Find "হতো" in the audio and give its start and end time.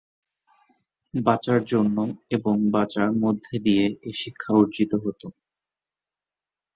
5.03-5.27